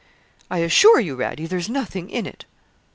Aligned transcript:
I 0.49 0.57
assure 0.63 0.99
you, 0.99 1.15
Radie, 1.15 1.47
there's 1.47 1.69
nothing 1.69 2.09
in 2.09 2.25
it.' 2.25 2.45